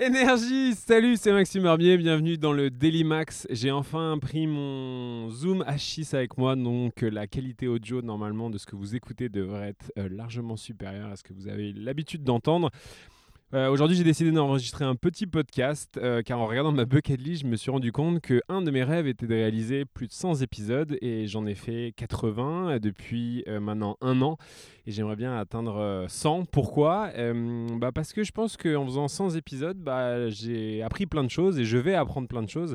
[0.00, 3.48] Énergie Salut, c'est Maxime Barbier, bienvenue dans le Daily Max.
[3.50, 8.58] J'ai enfin pris mon Zoom H6 avec moi, donc euh, la qualité audio normalement de
[8.58, 12.22] ce que vous écoutez devrait être euh, largement supérieure à ce que vous avez l'habitude
[12.22, 12.70] d'entendre.
[13.54, 17.44] Euh, aujourd'hui, j'ai décidé d'enregistrer un petit podcast euh, car en regardant ma bucket list,
[17.44, 20.12] je me suis rendu compte que un de mes rêves était de réaliser plus de
[20.12, 24.36] 100 épisodes et j'en ai fait 80 depuis euh, maintenant un an
[24.86, 26.44] et j'aimerais bien atteindre 100.
[26.52, 27.10] Pourquoi?
[27.78, 31.58] Bah Parce que je pense qu'en faisant 100 épisodes, bah, j'ai appris plein de choses
[31.58, 32.74] et je vais apprendre plein de choses.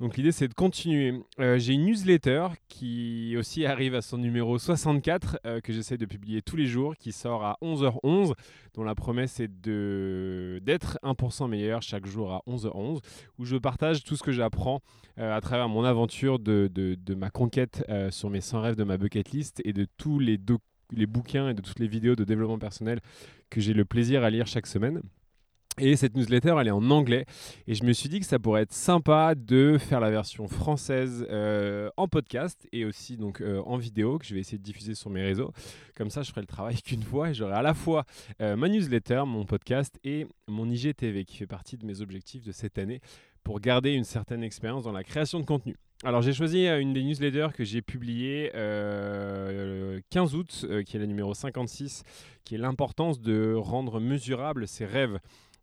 [0.00, 1.22] Donc l'idée c'est de continuer.
[1.38, 6.06] Euh, j'ai une newsletter qui aussi arrive à son numéro 64 euh, que j'essaie de
[6.06, 8.32] publier tous les jours qui sort à 11h11
[8.74, 12.98] dont la promesse est d'être 1% meilleur chaque jour à 11h11
[13.38, 14.80] où je partage tout ce que j'apprends
[15.18, 18.96] euh, à travers mon aventure de, de, ma conquête sur mes 100 rêves de ma
[18.96, 20.40] bucket list et de tous les,
[20.92, 23.00] les bouquins et de toutes les vidéos de développement personnel
[23.50, 25.00] que j'ai le plaisir à lire chaque semaine.
[25.78, 27.26] Et cette newsletter, elle est en anglais.
[27.66, 31.26] Et je me suis dit que ça pourrait être sympa de faire la version française
[31.30, 34.94] euh, en podcast et aussi donc euh, en vidéo que je vais essayer de diffuser
[34.94, 35.52] sur mes réseaux.
[35.96, 38.04] Comme ça, je ferai le travail qu'une fois et j'aurai à la fois
[38.40, 42.52] euh, ma newsletter, mon podcast et mon IGTV qui fait partie de mes objectifs de
[42.52, 43.00] cette année
[43.42, 45.74] pour garder une certaine expérience dans la création de contenu.
[46.04, 51.06] Alors j'ai choisi une des newsletters que j'ai publiée le 15 août, qui est la
[51.06, 52.04] numéro 56,
[52.44, 55.18] qui est l'importance de rendre mesurables ses rêves.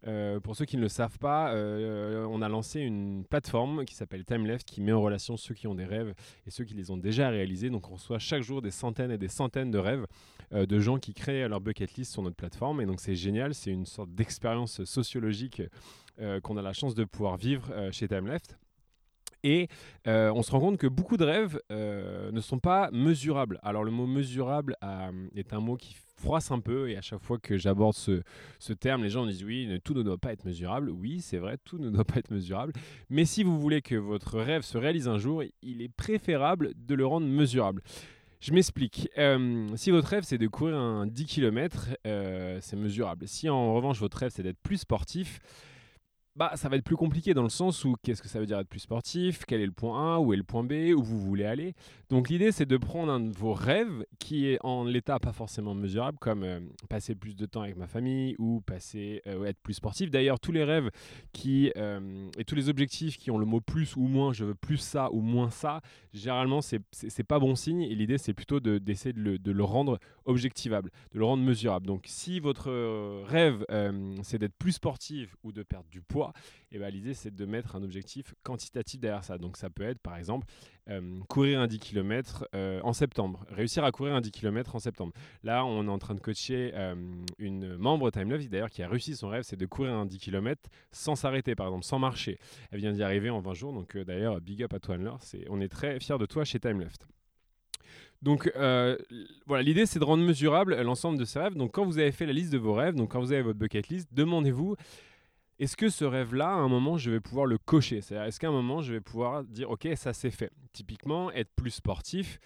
[0.08, 3.96] Euh, pour ceux qui ne le savent pas, euh, on a lancé une plateforme qui
[3.96, 6.14] s'appelle TimeLeft qui met en relation ceux qui ont des rêves
[6.48, 7.70] et ceux qui les ont déjà réalisés.
[7.70, 10.08] Donc on reçoit chaque jour des centaines et des centaines de rêves
[10.54, 12.82] euh, de gens qui créent leur bucket list sur notre plateforme.
[12.82, 15.62] Et donc c'est génial, c'est une sorte d'expérience sociologique
[16.44, 18.61] qu'on a la chance de pouvoir vivre chez TimeLeft.
[19.44, 19.68] Et
[20.06, 23.60] on se rend compte que beaucoup de rêves ne sont pas mesurables.
[23.64, 24.76] Alors le mot mesurable
[25.36, 29.04] est un mot qui froisse un peu et à chaque fois que j'aborde ce, terme,
[29.04, 30.90] les gens disent oui, tout ne doit pas être mesurable.
[30.92, 32.74] Oui, c'est vrai, tout ne doit pas être mesurable.
[33.10, 36.96] Mais si vous voulez que votre rêve se réalise un jour, il est préférable de
[36.96, 37.82] le rendre mesurable.
[38.40, 39.10] Je m'explique.
[39.18, 43.28] Euh, si votre rêve c'est de courir un 10 km, euh, c'est mesurable.
[43.28, 45.40] Si en revanche votre rêve c'est d'être plus sportif,
[46.38, 48.58] bah, ça va être plus compliqué dans le sens où qu'est-ce que ça veut dire
[48.58, 51.20] être plus sportif, quel est le point A, où est le point B, où vous
[51.20, 51.74] voulez aller.
[52.10, 55.76] Donc l'idée c'est de prendre un de vos rêves qui est en l'état pas forcément
[55.76, 59.74] mesurable, comme euh, passer plus de temps avec ma famille ou passer euh, être plus
[59.74, 60.10] sportif.
[60.10, 60.90] D'ailleurs tous les rêves
[61.34, 64.56] qui euh, et tous les objectifs qui ont le mot plus ou moins, je veux
[64.56, 65.82] plus ça ou moins ça,
[66.14, 69.64] généralement c'est c'est pas bon signe et l'idée c'est plutôt d'essayer de, le, de, le,
[69.66, 71.88] rendre objectivable, de le rendre mesurable.
[71.88, 72.72] Donc si votre
[73.26, 73.66] rêve
[74.24, 76.21] c'est d'être plus sportif ou de perdre du poids
[76.72, 79.38] et ben, l'idée c'est de mettre un objectif quantitatif derrière ça.
[79.38, 80.48] Donc ça peut être par exemple
[80.90, 84.80] euh, courir un 10 km euh, en septembre, réussir à courir un 10 km en
[84.80, 85.14] septembre.
[85.44, 86.96] Là, on est en train de coacher euh,
[87.38, 90.18] une membre Time Love d'ailleurs qui a réussi son rêve, c'est de courir un 10
[90.18, 92.40] km sans s'arrêter, par exemple, sans marcher.
[92.72, 95.12] Elle vient d'y arriver en 20 jours, donc d'ailleurs, big up à toi, Anne
[95.50, 97.06] On est très fiers de toi chez Time Left.
[98.22, 98.52] Donc
[99.48, 101.56] voilà, l'idée c'est de rendre mesurable l'ensemble de ces rêves.
[101.56, 103.58] Donc quand vous avez fait la liste de vos rêves, donc quand vous avez votre
[103.58, 104.76] bucket list, demandez-vous
[105.62, 108.02] est-ce que ce rêve-là, à un moment, je vais pouvoir le cocher?
[108.02, 110.52] C'est-à-dire, est-ce qu'à un moment, je vais pouvoir dire, OK, ça c'est fait?
[110.74, 112.40] Typiquement, être plus sportif,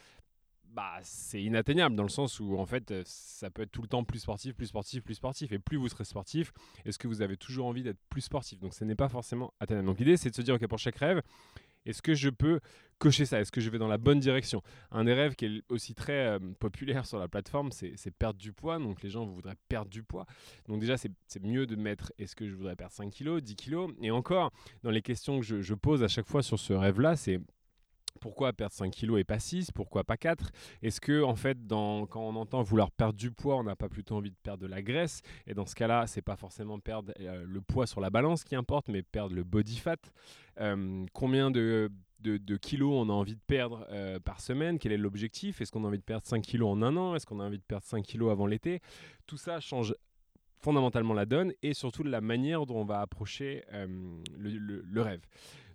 [0.66, 4.04] bah, c'est inatteignable dans le sens où, en fait, ça peut être tout le temps
[4.04, 5.54] plus sportif, plus sportif, plus sportif.
[5.54, 6.52] Et plus vous serez sportif,
[6.84, 8.60] est-ce que vous avez toujours envie d'être plus sportif?
[8.60, 9.88] Donc, ce n'est pas forcément atteignable.
[9.88, 11.22] Donc, l'idée, c'est de se dire, OK, pour chaque rêve,
[11.86, 12.60] est-ce que je peux
[13.00, 13.40] cocher ça?
[13.40, 14.62] Est-ce que je vais dans la bonne direction?
[14.92, 18.54] Un des rêves qui est aussi très euh, populaire sur la plateforme, c'est perdre du
[18.54, 18.80] poids.
[18.80, 20.26] Donc les gens voudraient perdre du poids.
[20.68, 23.92] Donc déjà, c'est mieux de mettre est-ce que je voudrais perdre 5 kilos, 10 kilos?
[24.02, 24.52] Et encore,
[24.84, 27.40] dans les questions que je pose à chaque fois sur ce rêve-là, c'est
[28.26, 30.50] pourquoi perdre 5 kilos et pas 6 Pourquoi pas 4
[30.82, 34.16] Est-ce que, en fait, quand on entend vouloir perdre du poids, on n'a pas plutôt
[34.16, 35.22] envie de perdre de la graisse?
[35.46, 38.56] Et dans ce cas-là, c'est pas forcément perdre euh, le poids sur la balance qui
[38.56, 39.98] importe, mais perdre le body fat.
[40.60, 41.92] Euh, combien de,
[42.22, 44.80] de, kilos on a envie de perdre euh, par semaine?
[44.80, 45.62] Quel est l'objectif?
[45.62, 47.14] Est-ce qu'on a envie de perdre 5 kilos en un an?
[47.14, 48.82] Est-ce qu'on a envie de perdre 5 kilos avant l'été?
[49.28, 49.94] Tout ça change
[50.62, 53.64] fondamentalement la donne et surtout la manière dont on va approcher
[54.36, 55.22] le, rêve.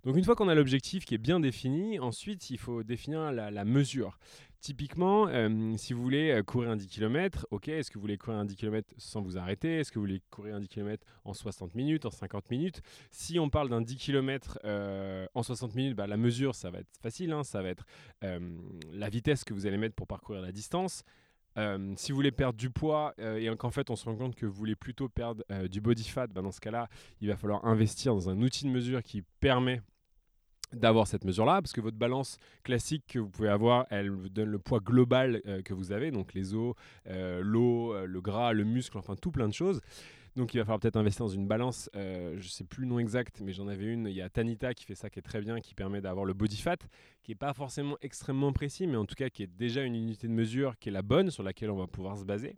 [0.03, 3.65] Donc une fois qu'on a l'objectif qui est bien défini, ensuite il faut définir la,
[3.65, 4.17] mesure.
[4.59, 8.17] Typiquement, euh, si vous voulez euh, courir un 10 km, ok, est-ce que vous voulez
[8.17, 9.79] courir un 10 km sans vous arrêter?
[9.79, 12.81] Est-ce que vous voulez courir un 10 km en 60 minutes, en 50 minutes?
[13.11, 16.79] Si on parle d'un 10 km euh, en 60 minutes, bah, la mesure, ça va
[16.79, 17.85] être facile, hein, ça va être
[18.21, 21.03] la vitesse que vous allez mettre pour parcourir la distance.
[21.95, 24.53] si vous voulez perdre du poids et qu'en fait on se rend compte que vous
[24.53, 26.87] voulez plutôt perdre du body fat, bah, dans ce cas-là,
[27.19, 29.81] il va falloir investir dans un outil de mesure qui permet
[30.73, 34.49] d'avoir cette mesure-là, parce que votre balance classique que vous pouvez avoir, elle vous donne
[34.49, 36.75] le poids global euh, que vous avez, donc les os,
[37.07, 39.81] euh, l'eau, euh, le gras, le muscle, enfin tout plein de choses.
[40.37, 41.89] Donc il va falloir peut-être investir dans une balance.
[41.93, 44.07] je ne sais plus le nom exact, mais j'en avais une.
[44.07, 46.33] Il y a Tanita qui fait ça, qui est très bien, qui permet d'avoir le
[46.33, 46.77] body fat,
[47.21, 50.29] qui n'est pas forcément extrêmement précis, mais en tout cas qui est déjà une unité
[50.29, 52.55] de mesure qui est la bonne, sur laquelle on va pouvoir se baser.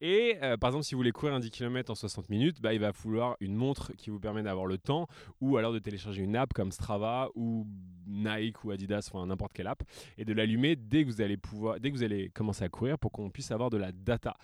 [0.00, 2.74] Et euh, par exemple, si vous voulez courir un 10 km en 60 minutes, bah,
[2.74, 5.06] il va falloir une montre qui vous permet d'avoir le temps
[5.40, 7.66] ou alors de télécharger une app comme Strava ou
[8.06, 9.82] Nike ou Adidas, enfin n'importe quelle app,
[10.18, 11.38] et de l'allumer dès que vous allez
[11.80, 14.36] dès que vous allez commencer à courir pour qu'on puisse avoir de la data.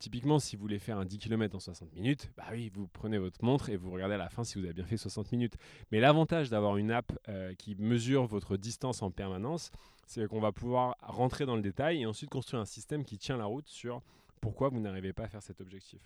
[0.00, 3.18] Typiquement, si vous voulez faire un 10 km en 60 minutes, bah oui, vous prenez
[3.18, 5.58] votre montre et vous regardez à la fin si vous avez bien fait 60 minutes.
[5.92, 9.70] Mais l'avantage d'avoir une app euh, qui mesure votre distance en permanence,
[10.06, 13.36] c'est qu'on va pouvoir rentrer dans le détail et ensuite construire un système qui tient
[13.36, 14.00] la route sur
[14.40, 16.00] pourquoi vous n'arrivez pas à faire cet objectif.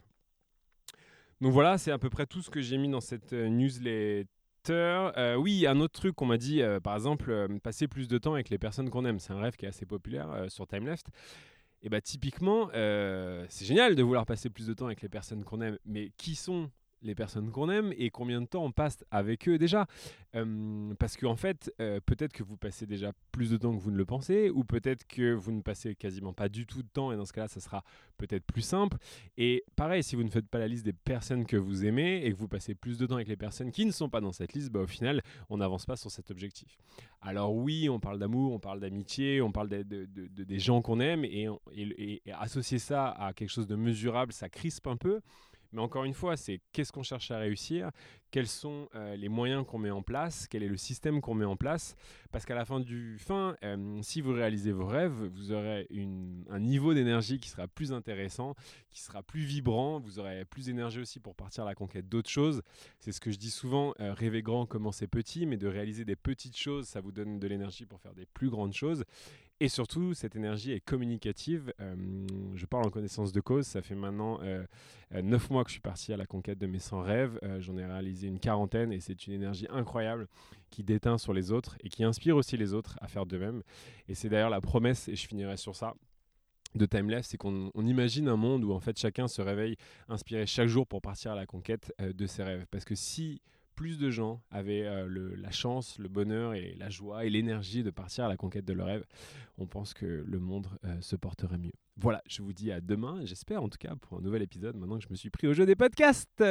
[1.40, 4.26] Donc voilà, c'est à peu près tout ce que j'ai mis dans cette euh, newsletter.
[4.68, 8.34] Euh, oui, un autre truc qu'on m'a dit, euh, par exemple, passer plus de temps
[8.34, 9.18] avec les personnes qu'on aime.
[9.18, 11.06] C'est un rêve qui est assez populaire sur TimeLeft.
[11.82, 15.60] Et bah typiquement, c'est génial de vouloir passer plus de temps avec les personnes qu'on
[15.60, 16.70] aime, mais qui sont
[17.04, 19.86] les personnes qu'on aime et combien de temps on passe avec eux déjà.
[20.98, 23.90] parce qu'en en fait, euh, peut-être que vous passez déjà plus de temps que vous
[23.90, 27.12] ne le pensez, ou peut-être que vous ne passez quasiment pas du tout de temps,
[27.12, 27.82] et dans ce cas-là, ça sera
[28.18, 28.96] peut-être plus simple.
[29.36, 32.32] Et pareil, si vous ne faites pas la liste des personnes que vous aimez et
[32.32, 34.54] que vous passez plus de temps avec les personnes qui ne sont pas dans cette
[34.54, 36.78] liste, bah, au final, on n'avance pas sur cet objectif.
[37.20, 41.24] Alors oui, on parle d'amour, on parle d'amitié, on parle de, des gens qu'on aime,
[41.24, 45.20] et, et associer ça à quelque chose de mesurable, ça crispe un peu.
[45.74, 47.90] Mais encore une fois, c'est qu'est-ce qu'on cherche à réussir,
[48.30, 51.44] quels sont euh, les moyens qu'on met en place, quel est le système qu'on met
[51.44, 51.96] en place.
[52.30, 55.88] Parce qu'à la fin du fin, euh, si vous réalisez vos rêves, vous aurez
[56.50, 58.54] un niveau d'énergie qui sera plus intéressant,
[58.90, 62.30] qui sera plus vibrant, vous aurez plus d'énergie aussi pour partir à la conquête d'autres
[62.30, 62.62] choses.
[63.00, 66.16] C'est ce que je dis souvent, euh, rêver grand, commencer petit, mais de réaliser des
[66.16, 69.04] petites choses, ça vous donne de l'énergie pour faire des plus grandes choses.
[69.60, 71.72] Et surtout, cette énergie est communicative.
[71.80, 71.94] Euh,
[72.54, 73.66] je parle en connaissance de cause.
[73.66, 74.64] Ça fait maintenant euh,
[75.14, 77.38] euh, neuf mois que je suis parti à la conquête de mes 100 rêves.
[77.60, 80.26] J'en ai réalisé une quarantaine et c'est une énergie incroyable
[80.70, 83.62] qui déteint sur les autres et qui inspire aussi les autres à faire de même.
[84.08, 85.94] Et c'est d'ailleurs la promesse, et je finirai sur ça,
[86.74, 89.76] de Timeless, c'est qu'on imagine un monde où en fait chacun se réveille
[90.08, 92.66] inspiré chaque jour pour partir à la conquête de ses rêves.
[92.72, 93.40] Parce que si
[93.74, 97.90] plus de gens avaient euh, la chance, le bonheur et la joie et l'énergie de
[97.90, 99.04] partir à la conquête de leur rêve,
[99.58, 101.72] on pense que le monde euh, se porterait mieux.
[101.96, 104.98] Voilà, je vous dis à demain, j'espère en tout cas, pour un nouvel épisode, maintenant
[104.98, 106.42] que je me suis pris au jeu des podcasts.